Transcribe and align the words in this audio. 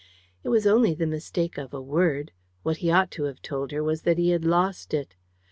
It 0.43 0.49
was 0.49 0.65
only 0.65 0.95
the 0.95 1.05
mistake 1.05 1.59
of 1.59 1.75
a 1.75 1.79
word 1.79 2.31
what 2.63 2.77
he 2.77 2.89
ought 2.89 3.11
to 3.11 3.25
have 3.25 3.39
told 3.43 3.69
her 3.71 3.83
was 3.83 4.01
that 4.01 4.17
he 4.17 4.29
had 4.31 4.43
lost 4.45 4.95
it. 4.95 5.15